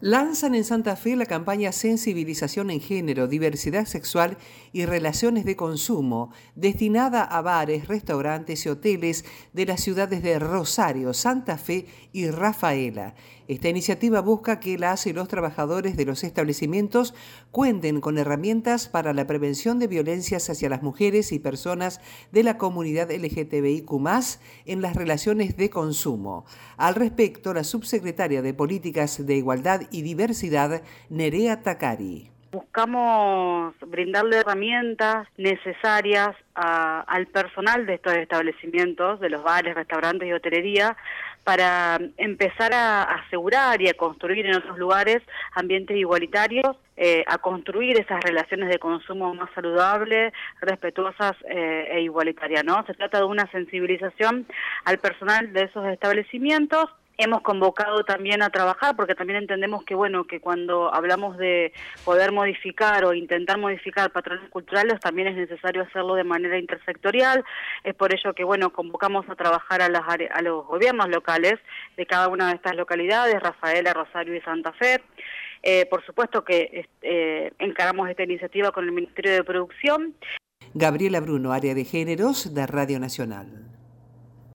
Lanzan 0.00 0.54
en 0.54 0.62
Santa 0.62 0.94
Fe 0.94 1.16
la 1.16 1.26
campaña 1.26 1.72
Sensibilización 1.72 2.70
en 2.70 2.80
Género, 2.80 3.26
Diversidad 3.26 3.84
Sexual 3.84 4.38
y 4.72 4.84
Relaciones 4.84 5.44
de 5.44 5.56
Consumo, 5.56 6.30
destinada 6.54 7.24
a 7.24 7.42
bares, 7.42 7.88
restaurantes 7.88 8.64
y 8.64 8.68
hoteles 8.68 9.24
de 9.52 9.66
las 9.66 9.80
ciudades 9.80 10.22
de 10.22 10.38
Rosario, 10.38 11.12
Santa 11.14 11.58
Fe 11.58 11.86
y 12.12 12.30
Rafaela. 12.30 13.16
Esta 13.48 13.70
iniciativa 13.70 14.20
busca 14.20 14.60
que 14.60 14.78
las 14.78 15.06
y 15.06 15.14
los 15.14 15.26
trabajadores 15.26 15.96
de 15.96 16.04
los 16.04 16.22
establecimientos 16.22 17.14
cuenten 17.50 18.02
con 18.02 18.18
herramientas 18.18 18.88
para 18.88 19.14
la 19.14 19.26
prevención 19.26 19.78
de 19.78 19.86
violencias 19.86 20.50
hacia 20.50 20.68
las 20.68 20.82
mujeres 20.82 21.32
y 21.32 21.38
personas 21.38 22.00
de 22.30 22.42
la 22.42 22.58
comunidad 22.58 23.10
LGTBIQ 23.10 23.90
en 24.66 24.82
las 24.82 24.94
relaciones 24.94 25.56
de 25.56 25.70
consumo. 25.70 26.44
Al 26.76 26.94
respecto, 26.94 27.54
la 27.54 27.64
subsecretaria 27.64 28.42
de 28.42 28.52
Políticas 28.52 29.24
de 29.26 29.36
Igualdad 29.36 29.87
y 29.90 30.02
Diversidad, 30.02 30.82
Nerea 31.10 31.62
Takari. 31.62 32.30
Buscamos 32.50 33.74
brindarle 33.86 34.38
herramientas 34.38 35.28
necesarias 35.36 36.34
al 36.54 37.26
personal 37.26 37.84
de 37.84 37.94
estos 37.94 38.14
establecimientos, 38.14 39.20
de 39.20 39.28
los 39.28 39.42
bares, 39.42 39.74
restaurantes 39.74 40.26
y 40.26 40.32
hotelería, 40.32 40.96
para 41.44 41.98
empezar 42.16 42.74
a 42.74 43.02
asegurar 43.04 43.80
y 43.80 43.88
a 43.88 43.94
construir 43.94 44.44
en 44.46 44.56
otros 44.56 44.78
lugares 44.78 45.22
ambientes 45.54 45.96
igualitarios, 45.96 46.76
eh, 46.96 47.24
a 47.26 47.38
construir 47.38 47.98
esas 47.98 48.22
relaciones 48.22 48.68
de 48.68 48.78
consumo 48.78 49.32
más 49.34 49.48
saludables, 49.54 50.32
respetuosas 50.60 51.32
eh, 51.48 51.88
e 51.90 52.00
igualitarias. 52.02 52.64
¿no? 52.64 52.84
Se 52.86 52.94
trata 52.94 53.18
de 53.18 53.24
una 53.24 53.50
sensibilización 53.50 54.46
al 54.84 54.98
personal 54.98 55.52
de 55.52 55.64
esos 55.64 55.86
establecimientos 55.86 56.90
hemos 57.18 57.42
convocado 57.42 58.04
también 58.04 58.42
a 58.42 58.50
trabajar 58.50 58.94
porque 58.96 59.16
también 59.16 59.40
entendemos 59.40 59.84
que 59.84 59.96
bueno 59.96 60.24
que 60.24 60.40
cuando 60.40 60.94
hablamos 60.94 61.36
de 61.36 61.72
poder 62.04 62.30
modificar 62.32 63.04
o 63.04 63.12
intentar 63.12 63.58
modificar 63.58 64.12
patrones 64.12 64.48
culturales 64.50 65.00
también 65.00 65.28
es 65.28 65.36
necesario 65.36 65.82
hacerlo 65.82 66.14
de 66.14 66.24
manera 66.24 66.58
intersectorial. 66.58 67.44
Es 67.82 67.94
por 67.94 68.14
ello 68.14 68.32
que 68.34 68.44
bueno 68.44 68.72
convocamos 68.72 69.28
a 69.28 69.34
trabajar 69.34 69.82
a, 69.82 69.88
las 69.88 70.02
a 70.08 70.42
los 70.42 70.64
gobiernos 70.66 71.08
locales 71.08 71.54
de 71.96 72.06
cada 72.06 72.28
una 72.28 72.48
de 72.48 72.54
estas 72.54 72.76
localidades 72.76 73.42
Rafaela 73.42 73.92
Rosario 73.92 74.36
y 74.36 74.40
Santa 74.40 74.72
Fe. 74.72 75.02
Eh, 75.64 75.86
por 75.86 76.06
supuesto 76.06 76.44
que 76.44 76.86
eh, 77.02 77.52
encaramos 77.58 78.08
esta 78.08 78.22
iniciativa 78.22 78.70
con 78.70 78.84
el 78.84 78.92
Ministerio 78.92 79.32
de 79.32 79.42
Producción. 79.42 80.14
Gabriela 80.72 81.18
Bruno 81.18 81.50
área 81.50 81.74
de 81.74 81.84
géneros 81.84 82.54
de 82.54 82.64
Radio 82.68 83.00
Nacional 83.00 83.67